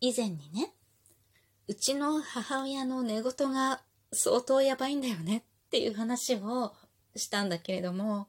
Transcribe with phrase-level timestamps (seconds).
[0.00, 0.72] 以前にね、
[1.68, 3.80] うちの母親の寝言が
[4.12, 6.74] 相当やばいんだよねっていう話を
[7.16, 8.28] したんだけれども、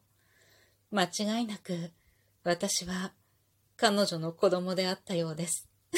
[0.91, 1.91] 間違いなく
[2.43, 3.11] 私は
[3.75, 5.67] 彼女の子供であったようです。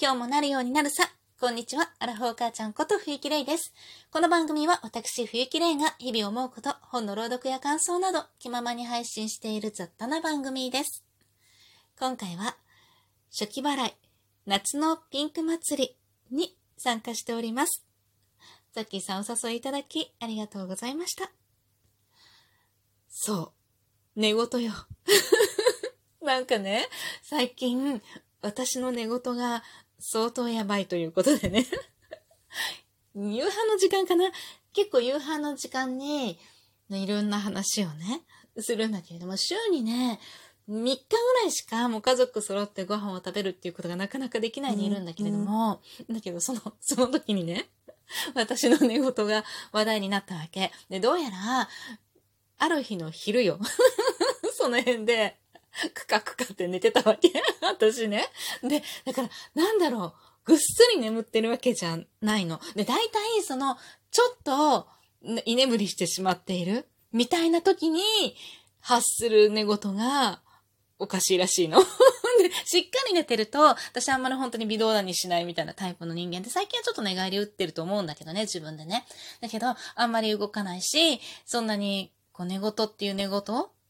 [0.00, 1.12] 今日もなるようになるさ。
[1.40, 1.90] こんにちは。
[1.98, 3.72] アラフォー母ちゃんこと冬木玲です。
[4.10, 11.02] この番組は私冬木玲が日々思うこと、本の朗読や感想など気ままに配信している雑多な番組です。
[11.98, 12.58] 今回は
[13.30, 13.94] 初期払い
[14.44, 15.96] 夏のピンク祭
[16.30, 17.86] りに参加しております。
[18.74, 21.30] ザッキーさんお誘いいただきありがとうございました。
[23.08, 23.54] そ
[24.14, 24.20] う。
[24.20, 24.72] 寝言よ。
[26.20, 26.86] なんかね、
[27.22, 28.02] 最近
[28.42, 29.62] 私の寝言が
[30.00, 31.66] 相当やばいということでね。
[33.14, 34.30] 夕飯の時間かな？
[34.72, 36.38] 結構夕飯の時間に
[36.88, 38.22] いろんな話をね、
[38.58, 40.20] するんだけれども、週にね、
[40.68, 47.68] 3日ぐらいしかもう家族揃ってご飯を食べるっていうことがなかなかできないでいるんだけれども、だけどその、 その時にね、
[48.34, 50.72] 私の寝言が話題になったわけ。
[50.88, 51.68] で、どうやら、
[52.58, 53.58] ある日の昼よ。
[54.54, 55.38] その辺で、
[55.94, 57.30] クカクカって寝てたわけ。
[57.62, 58.26] 私ね。
[58.62, 60.14] で、だから、なんだろう。
[60.44, 62.60] ぐっすり眠ってるわけじゃないの。
[62.74, 63.76] で、大体、その、
[64.10, 64.88] ちょっと、
[65.44, 68.02] 居眠りしてしまっているみたいな時に、
[68.80, 70.40] 発する寝言が、
[70.98, 71.80] おかしいらしいの。
[72.42, 79.06] で、しっかり寝てると、私あんまり本当に微動だにしないみたいなタイプの人間で、最近はちょっと寝返り打ってると思うんだけどね、自分でね。
[79.40, 83.40] だけど、あんまり動かないし、そんなに、こう、寝言っていう寝言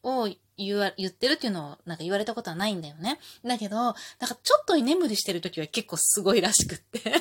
[0.03, 3.19] を言わ、言ってるっていうのをなんか言われたことはないんだよね。
[3.43, 7.13] だけど、なんかちょっと居眠りしてる時は結構すごいらしくって。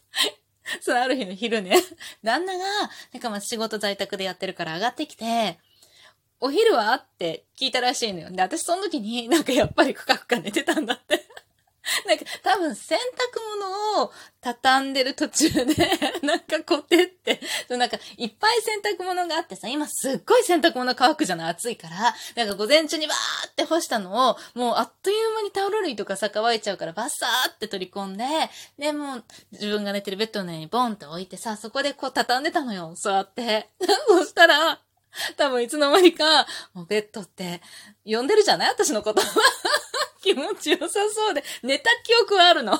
[0.80, 1.76] そう、ある日の昼ね、
[2.22, 2.64] 旦那が、
[3.12, 5.58] なんかまあ仕事在宅でやってるから上がってきて、
[6.40, 6.94] お昼は？
[6.94, 8.30] って聞いたらしいのよ。
[8.30, 11.25] で、私その時になんかやっぱりふかふか寝てたんだって。
[12.06, 15.74] なんか多分洗濯物を畳んでる途中で、
[16.22, 21.50] なんかこてって、そうなんかいっぱい洗濯物があってさ、今すっごい洗濯物乾くじゃない？
[21.50, 28.24] 暑いから、なんか午前中にバーって干したのを、もうあっという間にタオル類とかさ乾いちゃうからバッサーって取り込んで、
[28.78, 33.70] で、もう自分が寝てるベッドの上にボンって置いてさ、そこでこう畳んでたのよ、座って。
[34.08, 34.80] そしたら、
[35.38, 37.62] 多分いつの間にか、もうベッドって
[38.04, 38.68] 呼んでるじゃない？
[38.70, 39.22] 私のこと。
[40.26, 42.74] 気持ちよさそうで、寝た記憶はあるの。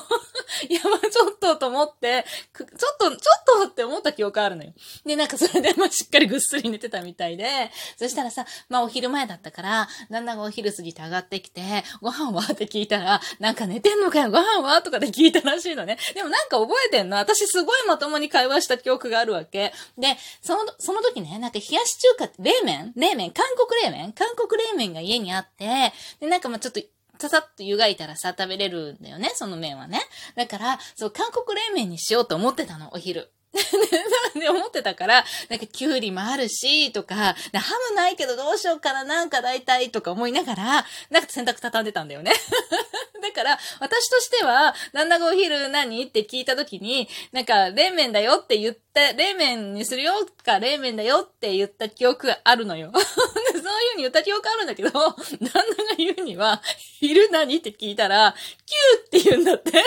[0.67, 3.19] いや、まあちょっとと思って、ちょっと、ちょっ
[3.63, 4.73] とって思った記憶あるのよ。
[5.05, 11.61] で、なんかそれで、まあしっかりぐっすり寝てたみたいで、そしたらさ、まあお昼前だったから、旦那がお昼過ぎて上がってきて、
[12.01, 15.97] ご飯はって聞いたら、なんか寝てんのかよ、ご飯はとかで聞いたらしいのね。
[16.13, 19.71] でもなんか覚えてんの私すごいまともに会話した記憶があるわけ。
[19.97, 22.93] で、その、その時ね、なんか冷やし中華、冷麺？
[22.95, 23.31] 冷麺？
[23.31, 24.11] 韓国冷麺？
[24.11, 26.81] 韓国冷麺が家にあって、で、なんかまあちょっと、
[27.19, 30.01] ささっと湯がいたらさ、食べれるんだよね、その麺はね。
[30.35, 33.31] だから、そう、韓国冷麺にしようと思ってたの、お昼。
[34.39, 42.33] で、思ってたから、なんか、きゅうりもあるし、とか、でハムないけどどうしようかな、なんか大体、とか思いながら、なんか洗濯畳んでたんだよね。
[43.21, 46.03] だから、私としては、旦那がお昼何？
[46.03, 50.13] って聞いた時に、なんか、冷麺だよって言って、冷麺にするよ
[50.43, 52.91] か、冷麺だよって言った記憶があるのよ。
[53.77, 56.61] でそういう風に言った記憶あるんだけど、 旦那が言うには、
[56.99, 59.71] 昼何って聞いたら、キューって言うんだって。
[59.71, 59.81] で、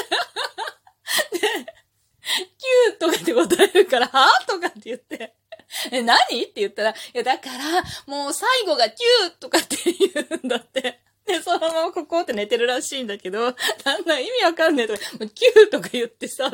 [1.40, 5.34] キューとかって答えるから、はとかって言って、
[5.90, 6.16] え、何？
[6.42, 10.99] って言ったら、いや、だから、もう最後がキューとかって言うんだって。
[11.30, 13.52] で、そのままここって寝てるらしいんだけど、
[13.84, 15.00] だんだん意味わかんねえとか、
[15.34, 16.50] キューとか言ってさ、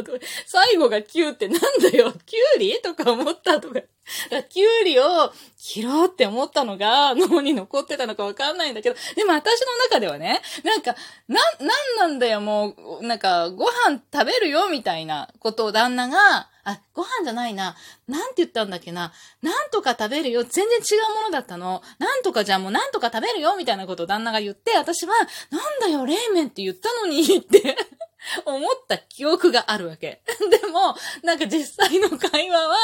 [0.47, 2.81] 最後がキューってなんだよ、キュウリ？
[2.83, 3.75] とか思ったとか。
[3.75, 3.89] だか
[4.31, 10.95] らキュウリを切ろうって思ったのが脳に残ってたのかわかんないんだけど、でも私の中ではね、なんか、
[11.27, 17.77] な、なんなんだよ、もう、なんか、ご飯食べるよ、みたいなことを旦那が、あ、ご飯じゃないな。
[18.09, 19.13] なんて言ったんだっけな。
[19.41, 20.43] なんとか食べるよ。
[20.43, 21.81] 全然違うものだったの。
[22.01, 25.15] なんとかじゃあもうなんとか食べるよ、みたいなことを旦那が言って、私は、
[25.51, 27.77] なんだよ、冷麺って言ったのに、って
[28.45, 30.23] 思った記憶があるわけ。
[30.51, 32.77] でも、なんか実際の会話は、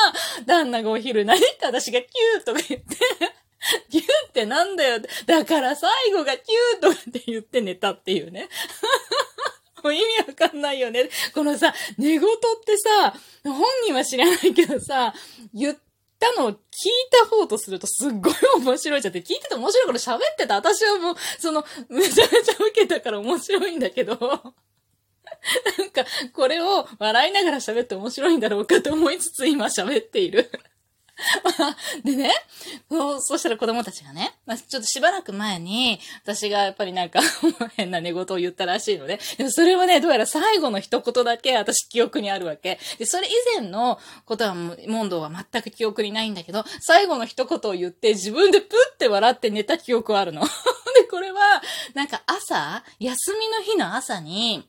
[0.46, 2.96] 旦那がお昼何って私がキューとか言って、
[3.90, 5.00] キューってなんだよ。
[5.26, 8.49] だから最後がキューとかって言って寝たっていうね。
[9.82, 11.08] もう意味わかんないよね。
[11.34, 12.23] このさ、寝言っ
[12.64, 13.14] てさ、
[13.44, 15.14] 本人は知らないけどさ、
[15.52, 15.76] 言っ
[16.19, 16.58] たのを聞い
[17.11, 20.55] た方とするとすっごい面白いじゃんって、聞いてて面白いから喋ってた。
[20.55, 24.17] 私はもう、その、めちゃめちゃ受けたから面白いんだけど、
[25.79, 30.50] なんか、これを笑いながら喋って面白いんだろうかと思いつつ今喋っている。
[32.05, 32.32] でね、
[32.91, 37.20] そう、そしたら子供たちがね、まあ、ちょっとしばらく前に、私がやっぱりなんか
[37.76, 42.79] 変な寝言を言ったらしいので、でもそれはね、どうやら最後の一言だけ私記憶にあるわけ。
[42.99, 50.43] で、それ以前のことは、モンドは全く記憶にないんだけど、最後の一言を言って自分でプって笑って寝た記憶はあるの。
[50.97, 51.62] で、これは、
[51.94, 54.69] なんか朝、休みの日の朝に、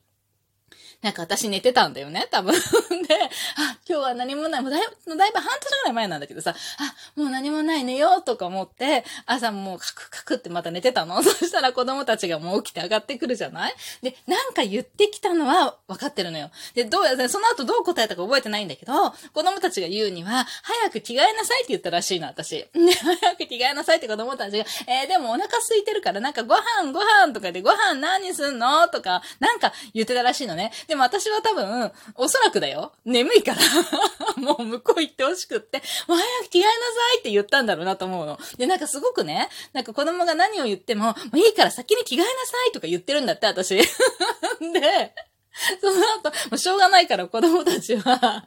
[1.04, 2.54] なんか私寝てたんだよね、多分。
[3.06, 3.14] で、
[3.58, 4.62] あ、今日は何もない。
[4.62, 11.20] もうだいぶ、だいぶ半年ぐらい前なんだけどさ、あ、もう何もない寝ようとか思って、朝もうカクカクってまた寝てたの。
[11.22, 13.74] そしたら子供たちがもう起きて上がってくるじゃない？
[14.00, 16.50] で、なんか言ってきたのは分かってるのよ。
[16.72, 22.56] で、どうや、その後どう答えたか覚えてないんだけど、子供たちが言うには、早く着替えなさいって言ったらしいの、私。
[22.56, 28.88] で、早く着替えなさいって子供たちが、えー、でもお腹空いてるから、なんかご飯ご飯とかでご飯何すんの？
[28.88, 30.72] とか、なんか言ってたらしいのね。
[30.94, 32.92] でも私は多分、おそらくだよ。
[33.04, 33.60] 眠いから
[34.40, 36.72] もう向こう行ってほしくって、もう早く着替えなさ
[37.16, 38.38] いって言ったんだろうなと思うの。
[38.58, 42.32] で、なんかすごくね、なんか子供が何を言っても、もういいから先に着替えなさ
[42.68, 43.74] いとか言ってるんだって、私。
[44.72, 45.12] で、
[45.80, 48.44] その後、もうしょうがないから子供たちは、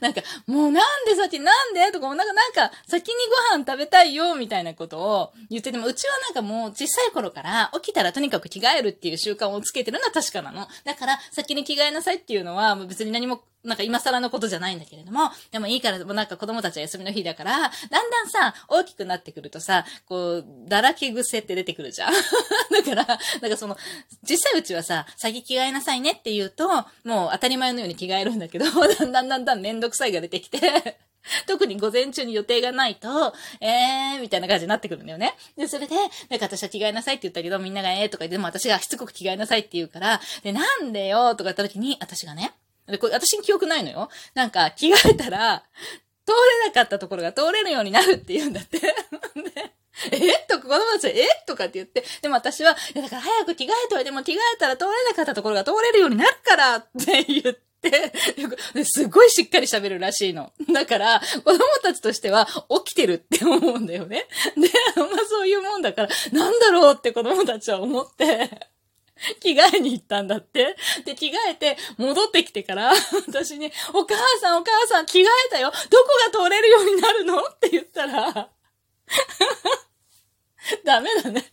[0.00, 3.14] なんか、もうなんで先、なんでとか、なんか、なんか、先に
[3.50, 10.68] ご飯食べたいよ、みたいなことを言ってても、うちはなんかもう小さい頃から起きたらとにかく着替えるっていう習慣をつけてるのは確かなの。
[10.84, 22.12] だから、先に着替えなさいっていうのは、別に何もなんか今更のことじゃないんだけれども、でもいいから、もうなんか子供たちは休みの日だから、だんだんさ、大きくなってくるとさ、こう、だらけ癖って出てくるじゃん。
[22.72, 23.76] だから、なんかその、
[24.22, 26.68] 実際うちはさ、先着替えなさいねって言うと、
[27.04, 30.98] もう当たり前のように着替えるんだけど、 だんだんだんだんめんどくさいが出てきて、
[31.46, 35.34] 特に午前中に予定がないと、えー、みたいな感じになってくるんだよね。
[35.56, 42.52] で、それで、なんか私は着替えなさいって言ったけど、みんながえーとか言って、でも私がしつこく着替えなさいって言うから、で、なんでよとか言った時に、私がね、
[42.90, 44.08] で、これ私に記憶ないのよ。
[44.34, 45.64] なんか、着替えたら、
[46.26, 46.32] 通
[46.62, 48.80] れなかったところが通れるようになるって言うんだって。
[50.10, 58.12] でえとか子供たちは、えとかって言って、でも私は、だから早く着替えといても着替えたら通れなかったところが通れるようになるからって言って、
[58.84, 60.52] すごいしっかり喋るらしいの。
[60.72, 62.46] だから、子供たちとしては
[62.84, 64.26] 起きてるって思うんだよね。
[64.56, 68.68] で、まあそういうもんだから、なんだろうって子供たちは思って、
[69.40, 70.76] 着替えに行ったんだって。
[71.04, 72.92] で、着替えて、戻ってきてから、
[73.28, 76.08] 私に、お母さんお母さん着替えたよどこ
[76.38, 77.40] が通れるようになるの？
[77.42, 78.50] って言ったら、
[80.84, 81.52] ダメだね。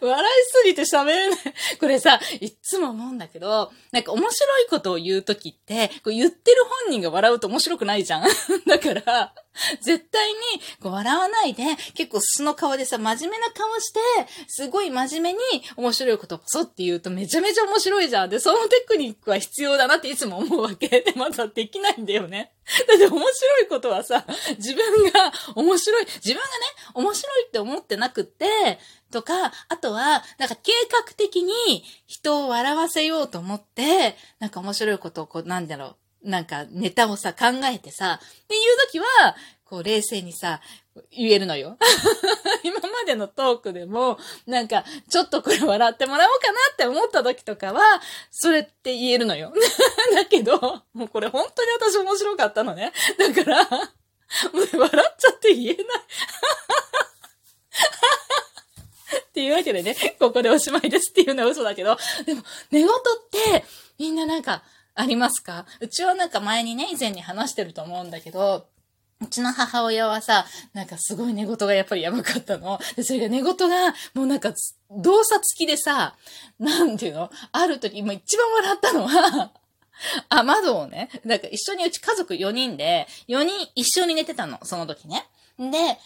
[0.00, 1.38] 笑いすぎて喋れない。
[1.78, 8.28] これさ、いっつも思うんだけど、なんか面白いことを言うときって、こう言ってる本人が笑うと面白くないじゃん
[8.66, 9.34] だから、
[9.80, 10.36] 絶対に
[10.82, 11.64] こう笑わないで、
[11.94, 14.00] 結構素の顔でさ、真面目な顔して、
[14.46, 15.38] すごい真面目に
[15.76, 18.30] 面白いことをポソって言うとめちゃめちゃ面白いじゃん。
[18.30, 20.88] で、そのテクニックは必要だなっていつも思うわけ。
[21.00, 22.52] で、まだできないんだよね。
[22.86, 24.24] だって面白いことはさ、
[24.58, 26.48] 自分が面白い、自分がね、
[26.94, 28.78] 面白いって思ってなくって、
[29.10, 38.60] とか、あとは、なんか計画的に人を笑わせようと思って、なんか面白いことをこう、なんだろう、なんかネタをさ、考えてさ、っていう
[38.90, 39.06] 時は、
[39.64, 40.60] こう冷静にさ、
[41.10, 41.76] 言えるのよ。
[42.64, 47.82] 今までのトークでも、なんか、ちょっとこれ笑ってもらおうかなって思った時とかは、
[48.30, 49.52] それって言えるのよ。
[50.14, 52.92] だけど、もうこれ本当に私面白かったのね。
[53.18, 55.82] だから、もう笑っちゃって言えない。
[59.20, 62.92] っていうわけでね、ここでおしまいですっていうのは嘘だけど、でも、寝言っ
[63.30, 63.64] て、
[63.98, 64.62] みんななんか、
[65.00, 65.64] ありますか？
[65.80, 68.66] うちはなんか前にね、以前に話してると思うんだけど、
[69.20, 72.78] うちの母親はさ、なんかすごい寝言がやっぱりやばかったの。
[72.96, 74.52] で、それが寝言が、もうなんか、
[74.90, 76.14] 動作付きでさ、
[76.58, 77.30] なんていうの？
[77.52, 79.52] ある時、もう一番笑ったのは
[80.28, 85.26] あ、窓をね、なんか一緒にうち家族4人で、4人一緒に寝てたの、その時ね。
[85.58, 85.98] で、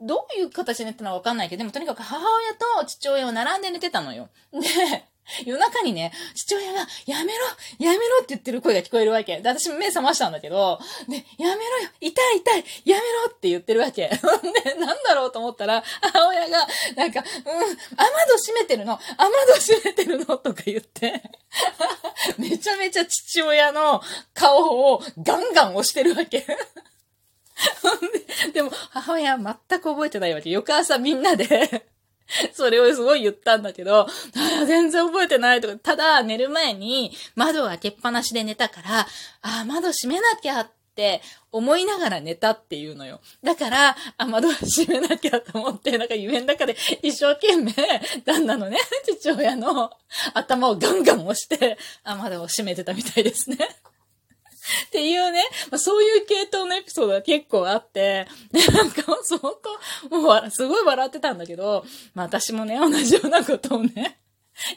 [0.00, 4.28] どういう形で寝てたのかわかんないけど、でもとにかく母親と父親を並んで寝てたのよ。
[4.52, 5.04] で、
[5.44, 7.44] 夜中にね、父親が、やめろ
[7.78, 9.40] やめろって言ってる声が聞こえるわけ。
[9.40, 14.08] で、私目覚ましたんだけど、で、やめろよ痛い痛いやめろって言ってるわけ。
[14.64, 21.22] で、なんだろうと思ったら、母親が、なんか、うん、雨戸閉めてるの雨戸閉めてるのとか言って、
[22.38, 24.02] めちゃめちゃ父親の
[24.34, 26.46] 顔をガンガン押してるわけ。
[28.52, 30.50] でも、母親は全く覚えてないわけ。
[30.50, 31.86] 翌朝みんなで
[32.52, 34.08] それをすごい言ったんだけど、
[34.66, 39.06] 全然覚えてないとか、ただ寝る前に窓を開けっぱなしで寝たから、あ
[39.62, 41.22] あ、窓閉めなきゃって
[41.52, 43.20] 思いながら寝たっていうのよ。
[43.42, 47.72] だから、あ、窓閉めなきゃと思って、なんか夢の中で一生懸命、
[48.24, 49.90] 旦那のね、父親の
[50.34, 53.58] 頭をガンガン押して、あ、窓を閉めてたみたいですね。
[54.86, 61.84] っていうね、まあ、そういう系統のエピソードが結構あって、で、なんか相当、もうすごい笑ってたんだけど、
[62.14, 64.18] まあ私もね、同じようなことをね、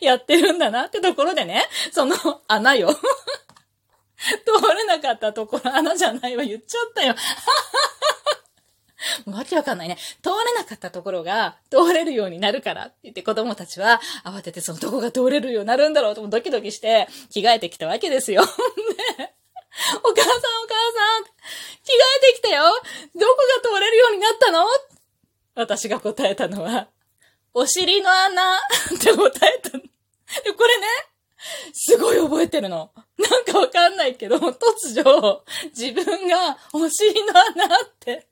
[0.02, 2.16] やってるんだなってところでね、その
[2.48, 2.94] 穴よ。
[4.24, 7.16] 通れなかったところ、穴じゃないわ、言っちゃったよ。
[9.26, 9.98] わけわかんないね。
[10.22, 18.44] 通れなかったところが通れるようになるからって言って子供たちは慌ててそのどこが通れるようになるんだろうとドキドキして着替えてきたわけですよ。
[19.18, 19.33] で、
[20.04, 21.92] お母さんお母さん、着替
[22.30, 22.64] えてきたよ
[23.16, 24.66] どこが通れるようになったの？
[25.56, 26.88] 私が答えたのは、
[27.54, 28.60] お尻の穴っ
[29.00, 29.70] て答えた。
[29.78, 29.84] で、
[30.54, 30.88] これね、
[31.74, 32.92] すごい覚えてるの。
[33.18, 35.44] なんかわかんないけど、突如、
[35.78, 38.28] 自分がお尻の穴って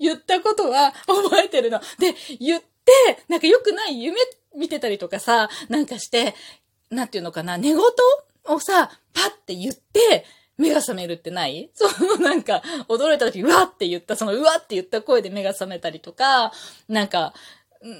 [0.00, 1.80] 言ったことは覚えてるの。
[1.98, 2.92] で、言って、
[3.28, 4.18] なんか良くない夢
[4.56, 6.34] 見てたりとかさ、なんかして、
[6.90, 7.78] なんていうのかな、寝言
[8.46, 10.24] をさ、パって言って、
[10.56, 11.70] 目が覚めるってない？
[11.74, 16.52] そのなんか、驚いた時、うわって言った、そのうわって言った声で目が覚めたりとか、
[16.88, 17.34] なんか、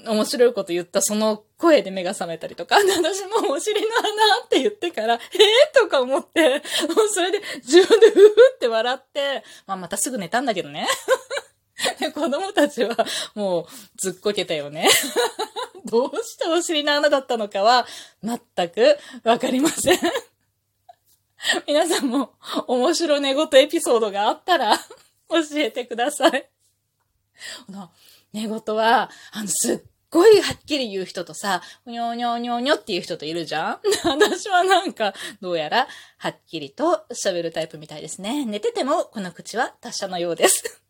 [0.07, 4.09] 面白いこと言ったその声で目が覚めたりとか、 私もお尻の穴
[4.43, 5.19] って言ってから、えー、
[5.79, 10.87] とか思って、もうそれで自分でふふって笑って、まあまたすぐ寝たんだけどね。
[12.15, 12.95] 子供たちは
[13.35, 13.65] もう
[13.97, 14.89] ずっこけたよね。
[15.85, 17.85] どうしてお尻の穴だったのかは
[18.23, 19.99] 全くわかりません。
[21.67, 22.33] 皆さんも
[22.67, 24.77] 面白寝言エピソードがあったら
[25.29, 26.49] 教えてください。
[28.33, 33.81] 寝言は、あの、すっごいはっきり言う人とさ、にょにょにょにょっていう人といるじゃん？
[34.03, 35.87] 私はなんか、どうやら、
[36.17, 38.45] はっきりと喋るタイプみたいですね。
[38.45, 40.81] 寝てても、この口は達者のようです。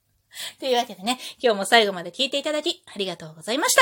[0.59, 3.81] というわけでね、今日も最後まで聞いていただき、ありがとうございました。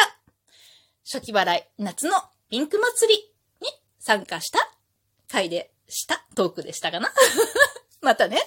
[1.06, 2.14] 初期払い、夏の
[2.50, 4.60] ピンク祭りに参加した
[5.30, 7.12] 回でしたトークでしたかな？
[8.02, 8.40] またね。